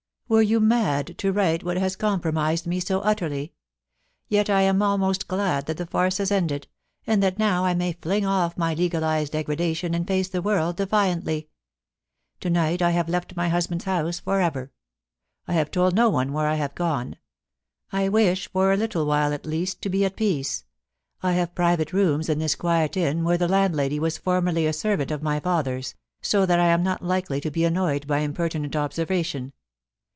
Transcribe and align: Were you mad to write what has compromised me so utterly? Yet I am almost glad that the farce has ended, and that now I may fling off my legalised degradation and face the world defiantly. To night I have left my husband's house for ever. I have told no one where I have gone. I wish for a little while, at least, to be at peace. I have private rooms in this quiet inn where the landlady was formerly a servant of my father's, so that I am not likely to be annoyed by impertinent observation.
Were 0.33 0.41
you 0.41 0.61
mad 0.61 1.17
to 1.17 1.33
write 1.33 1.61
what 1.61 1.75
has 1.75 1.97
compromised 1.97 2.65
me 2.65 2.79
so 2.79 3.01
utterly? 3.01 3.51
Yet 4.29 4.49
I 4.49 4.61
am 4.61 4.81
almost 4.81 5.27
glad 5.27 5.65
that 5.65 5.75
the 5.75 5.85
farce 5.85 6.19
has 6.19 6.31
ended, 6.31 6.69
and 7.05 7.21
that 7.21 7.37
now 7.37 7.65
I 7.65 7.73
may 7.73 7.91
fling 8.01 8.25
off 8.25 8.55
my 8.55 8.73
legalised 8.73 9.33
degradation 9.33 9.93
and 9.93 10.07
face 10.07 10.29
the 10.29 10.41
world 10.41 10.77
defiantly. 10.77 11.49
To 12.39 12.49
night 12.49 12.81
I 12.81 12.91
have 12.91 13.09
left 13.09 13.35
my 13.35 13.49
husband's 13.49 13.83
house 13.83 14.21
for 14.21 14.39
ever. 14.39 14.71
I 15.49 15.51
have 15.51 15.69
told 15.69 15.95
no 15.95 16.09
one 16.09 16.31
where 16.31 16.47
I 16.47 16.55
have 16.55 16.75
gone. 16.75 17.17
I 17.91 18.07
wish 18.07 18.47
for 18.53 18.71
a 18.71 18.77
little 18.77 19.05
while, 19.05 19.33
at 19.33 19.45
least, 19.45 19.81
to 19.81 19.89
be 19.89 20.05
at 20.05 20.15
peace. 20.15 20.63
I 21.21 21.33
have 21.33 21.53
private 21.55 21.91
rooms 21.91 22.29
in 22.29 22.39
this 22.39 22.55
quiet 22.55 22.95
inn 22.95 23.25
where 23.25 23.37
the 23.37 23.49
landlady 23.49 23.99
was 23.99 24.17
formerly 24.17 24.65
a 24.65 24.71
servant 24.71 25.11
of 25.11 25.21
my 25.21 25.41
father's, 25.41 25.93
so 26.21 26.45
that 26.45 26.57
I 26.57 26.67
am 26.67 26.83
not 26.83 27.03
likely 27.03 27.41
to 27.41 27.51
be 27.51 27.65
annoyed 27.65 28.07
by 28.07 28.19
impertinent 28.19 28.77
observation. 28.77 29.51